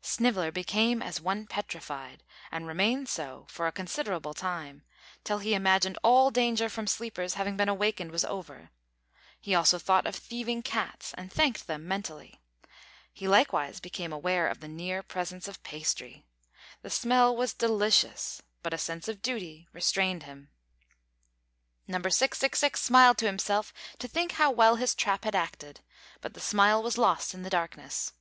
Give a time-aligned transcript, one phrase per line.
[0.00, 4.84] Sniveller became as one petrified, and remained so for a considerable time,
[5.24, 8.70] till he imagined all danger from sleepers having been awakened was over.
[9.40, 12.40] He also thought of thieving cats, and thanked them mentally.
[13.12, 16.24] He likewise became aware of the near presence of pastry.
[16.82, 20.48] The smell was delicious, but a sense of duty restrained him.
[21.88, 25.80] Number 666 smiled to himself to think how well his trap had acted,
[26.20, 28.12] but the smile was lost in darkness.